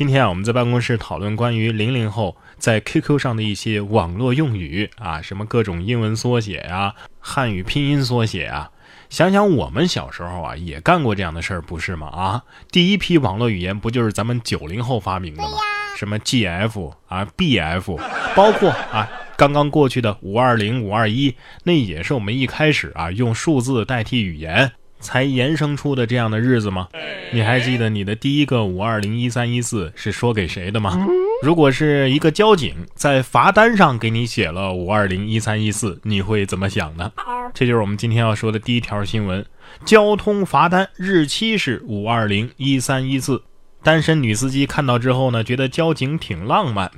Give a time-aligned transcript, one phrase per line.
[0.00, 8.70] 今天啊，我们在办公室讨论关于零零后在 QQ 上的一些网络用语啊，什么各种英文缩写啊、汉语拼音缩写啊。
[9.10, 12.06] 想想我们小时候啊，也干过这样的事儿，不是吗？
[12.06, 15.58] 啊，第一批网络语言不就是咱们九零后发明的吗？
[15.98, 18.00] 什么 GF 啊、BF，
[18.34, 19.06] 包括啊，
[19.36, 24.72] 刚刚过去的五二零、五二一，那也是我们一开始啊用数字代替语言。
[25.00, 26.88] 才延伸出的这样的日子吗？
[27.32, 31.06] 你还记得你的第一个五二零一三一四是说给谁的吗？
[31.42, 37.10] 如果是一个交警在罚单上给你写了五二零一三一四，你会怎么想呢？
[37.54, 39.44] 这就是我们今天要说的第一条新闻：
[39.84, 43.42] 交通罚单日期是五二零一三一四。
[43.82, 46.90] 单身女司机看到之后呢，觉得交警挺浪漫。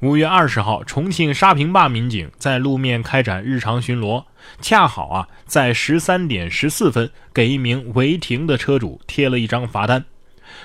[0.00, 4.24] 五月二十号，重庆沙坪坝民警在路面开展日常巡逻，
[4.60, 10.04] 恰好啊，在十三点十四分给一名违停的车主贴了一张罚单。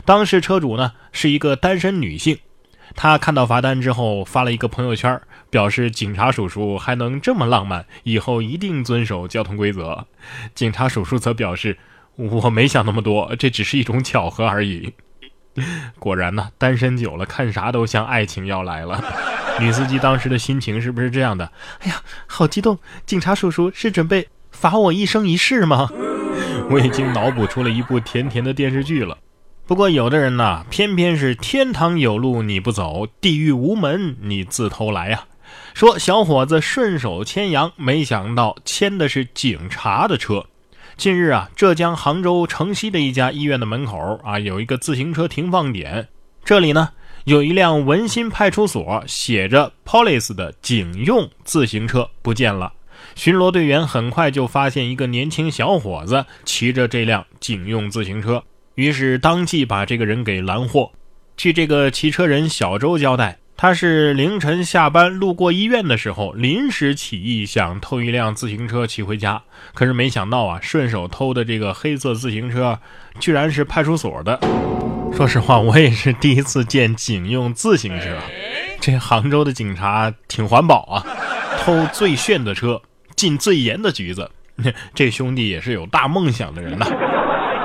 [0.03, 2.39] 当时车主呢是一个单身女性，
[2.95, 10.07] 她看到罚单之后发了一个朋友圈，表示警察叔叔还能这么浪漫，以后一定遵守交通规则。
[10.53, 11.77] 警察叔叔则表示
[12.15, 14.93] ：“我没想那么多，这只是一种巧合而已。”
[15.99, 19.03] 果然呢，单身久了，看啥都像爱情要来了。
[19.59, 21.51] 女司机当时的心情是不是这样的？
[21.79, 22.77] 哎呀，好激动！
[23.05, 25.89] 警察叔叔是准备罚我一生一世吗？
[26.69, 29.17] 我已经脑补出了一部甜甜的电视剧了。
[29.65, 35.25] 不过有的人呢，偏偏是天堂有路你不走，地狱无门你自偷来呀。
[35.73, 40.45] 说小伙子顺手牵羊，没想到牵的是警察的车。
[40.97, 46.07] 近日啊，浙江杭州城西的一家医院的门口啊，有一个自行车停放点，
[46.43, 46.89] 这里呢
[47.25, 52.71] 有一辆文心派出所写着 “police” 的警用自行车不见了。
[53.13, 58.41] 巡逻队员很快就发现一个年轻小伙子骑着这辆警用自行车，
[58.75, 60.89] 于是当即把这个人给拦获。
[61.35, 63.37] 据这个骑车人小周交代。
[63.57, 69.41] 他是凌晨下班路过医院的时候，临时起意想偷一辆自行车骑回家，
[69.73, 72.77] 可是没想到啊，顺手偷的这个黑色自行车，
[73.19, 74.37] 居然是派出所的。
[75.15, 78.17] 说实话，我也是第一次见警用自行车，
[78.81, 81.05] 这杭州的警察挺环保啊，
[81.61, 82.81] 偷最炫的车，
[83.15, 84.29] 进最严的局子。
[84.93, 86.85] 这兄弟也是有大梦想的人呐，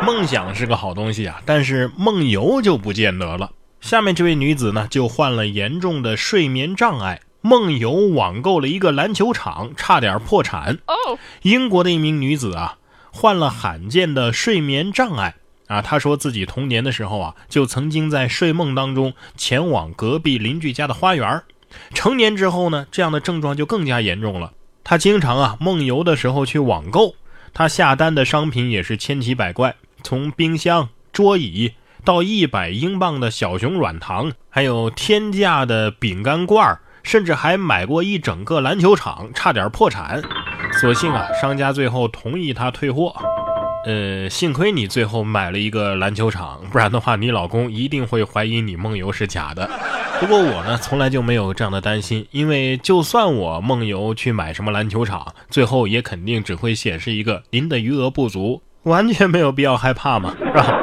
[0.07, 3.51] 梦想是个好东西啊，但是梦游就不见得了。
[3.81, 10.79] 下面这位女子呢，就患了严重的睡眠障碍，梦游网购了一个篮球场，差点破产。
[10.87, 12.77] 哦，英国的一名女子啊，
[13.11, 15.37] 患了罕见的睡眠障碍
[15.67, 21.43] 啊，她说自己童年的时候啊，就曾经在睡梦当中前往隔壁邻居家的花园。
[21.95, 24.53] 成年之后呢，这样的症状就更加严重了。
[24.85, 27.15] 她经常啊梦游的时候去网购，
[27.55, 31.73] 她下单的商品也是千奇百怪，从冰箱、桌椅。
[32.05, 40.23] 到一百英镑的小熊软糖，还有天价的饼干罐儿，甚至还买过一整个篮球场，差点破产。
[40.81, 43.15] 所幸啊，商家最后同意他退货。
[43.87, 49.69] 呃，幸亏你最后买了一个篮球场，不然的话，你老公一定会怀疑你梦游是假的。
[50.21, 60.79] 不过我呢，从来就没有这样的担心，因为就算我梦游去买什么篮球场，最后也肯定只会显示一个您的余额不足，完全没有必要害怕嘛，是吧？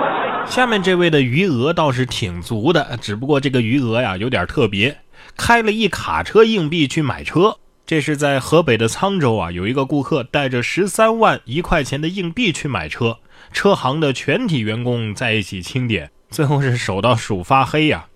[0.50, 4.98] 下面这位的余额倒是挺足的，只不过这个余额呀有点特别，
[5.36, 7.58] 开了一卡车硬币去买车。
[7.86, 13.20] 这是在河北的沧州啊，有一个顾客带着十三万一块钱的硬币去买车，
[13.54, 18.08] 车行的全体员工在一起清点，最后是手到数发黑呀。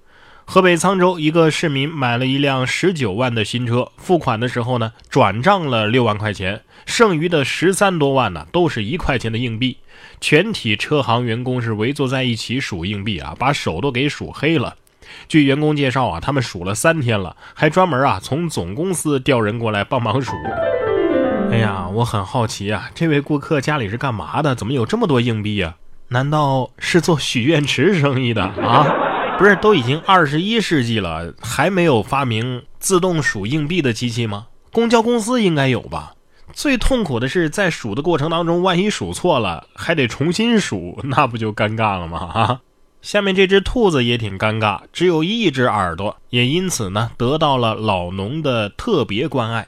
[0.46, 9.78] 河北沧州一个市民买了一辆十九万的新车，付款的时候呢，转账了六万块钱，剩余的十三多万呢，都是一块钱的硬币。
[10.20, 14.76] 全体车行员工是围坐在一起数硬币啊，把手都给数黑了。
[15.28, 20.34] 据员工介绍啊，他们数了三天了，还专门啊从总公司调人过来帮忙数。
[21.50, 24.54] 哎呀，我很好奇啊，这位顾客家里是干嘛的？
[24.54, 25.76] 怎么有这么多硬币啊？
[26.10, 28.86] 难道是做许愿池生意的啊？
[29.38, 34.48] 不是都已经二十一世纪了，还没有发明自动数硬币的机器吗？
[34.72, 36.14] 公交公司应该有吧？
[36.54, 42.20] 最痛苦的是在数的过程当中，万一数错了，还得重新数，那不就尴尬了吗？
[42.20, 42.60] 啊！
[43.02, 49.68] 下面这只兔子也挺尴尬，只有一只耳朵，也因此呢得到了老农的特别关爱。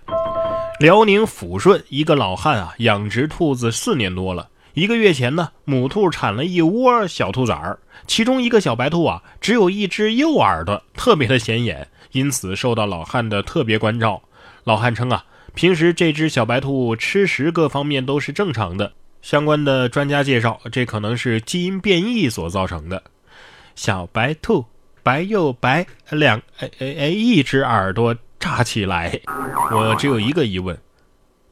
[0.79, 4.49] 辽宁抚顺一个老汉啊，养殖兔子四年多了。
[4.73, 7.77] 一个月前呢，母兔产了一窝小兔崽儿，
[8.07, 14.21] 其中一个小白兔啊，只有一只右耳朵，特别的显眼，因此受到老汉的特别关照。
[14.63, 18.91] 老汉称啊，平时这只小白兔吃食各方面都是正常的。
[19.21, 23.03] 相关的专家介绍，这可能是基因变异所造成的。
[23.75, 24.65] 小白兔，
[25.03, 29.19] 白又白，两哎哎哎，一只耳朵炸起来。
[29.71, 30.75] 我只有一个疑问：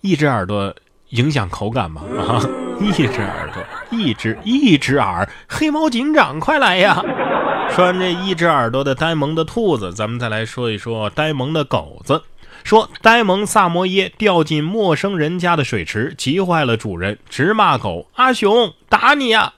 [0.02, 0.76] 一只耳朵
[1.10, 2.02] 影响口感吗？
[2.18, 2.42] 啊，
[2.84, 7.00] 一只耳朵，一只一只耳，黑猫警长快来呀！
[7.70, 12.24] 说完这一只耳朵的呆萌的兔子，咱们再来说一说呆萌的狗子。
[12.64, 19.54] 说呆萌萨摩耶掉进陌生人家的水池，急坏了主人，直骂狗：“阿雄，打你呀！”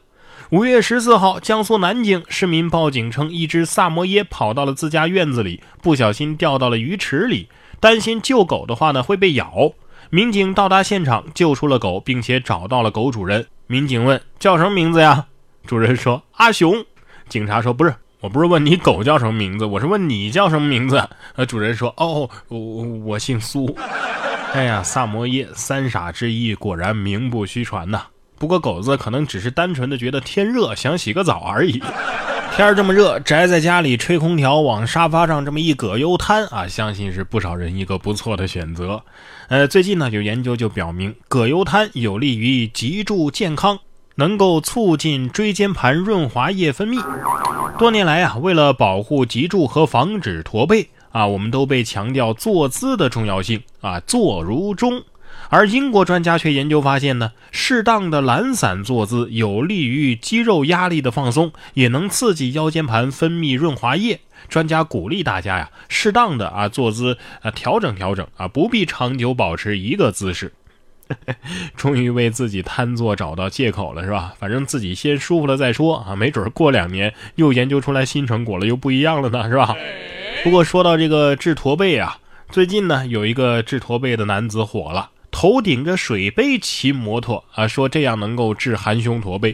[0.51, 7.47] 五月十四号，江苏南京市民报警称，一只萨摩耶跑到了自家院子里，不小心掉到了鱼池里，
[7.79, 9.71] 担心救狗的话呢会被咬。
[10.09, 13.45] 民警到达现场，救出了狗，并且找到了狗主人。
[13.67, 15.25] 民警问：“叫什么名字呀？”
[15.65, 16.85] 主人说：“阿雄。”
[17.29, 21.09] 警察说：“不是。”我不是问你狗叫什么名字，我是问你叫什么名字。
[21.35, 23.75] 呃，主人说：“哦，我我姓苏。
[24.53, 28.03] ”哎呀，萨摩耶三傻之一，果然名不虚传呐。
[28.37, 31.83] 不过狗子可能只是单纯的觉得天热，想洗个澡而已。
[32.55, 39.01] 天儿这么热，宅在家里吹空调，往沙发上这么一葛优瘫啊，相信是不少人一个不错的选择。
[39.47, 43.79] 呃，最近呢，有研究就表明，葛优瘫有利于脊柱健康。
[44.15, 47.03] 能够促进椎间盘润滑液分泌。
[47.79, 55.01] 多年来啊，为了保护脊柱和防止驼背啊，我们都被强调坐姿的重要性啊，坐如钟。
[55.49, 64.21] 而英国专家却研究发现呢，适当的懒散坐姿有利于肌肉压力的放松，也能刺激腰间盘分泌润滑液。
[64.49, 70.53] 专家鼓励大家呀，适当的啊坐姿啊调整调整啊，不必长久保持一个姿势。
[71.75, 74.33] 终于为自己瘫坐找到借口了，是吧？
[74.39, 79.75] 反正自己先舒服了再说啊，没准过两年又研究出来新成果了，又不一样了呢，是吧？
[80.43, 82.17] 不过说到这个治驼背啊，
[82.49, 85.11] 最近呢有一个治驼背的男子火了。
[85.33, 89.51] 头顶着水杯骑摩托啊，说这样能够治含胸驼背。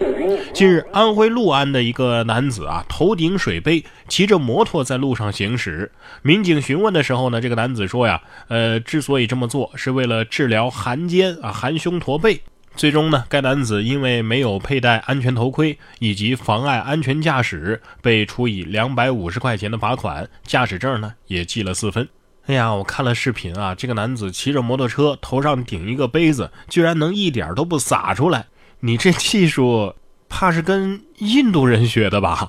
[0.54, 5.92] 近日，安徽六安的一个男子啊，头顶水杯骑着摩托在路上行驶。
[6.22, 12.42] 民警询问的时候呢，这个男子说呀，呃，之所以这么做，是为了治疗含肩啊、含胸驼背。
[12.76, 22.08] 最终呢，该男子因为没有佩戴安全头盔以及妨碍安全驾驶，被处以两百五十块钱的罚款，驾驶证呢也记了四分。
[22.50, 28.48] 哎呀，我看了视频啊，这个男子骑着摩托车，头上顶一个杯子，居然能一点都不洒出来。
[28.80, 29.94] 你这技术，
[30.28, 32.48] 怕是跟印度人学的吧？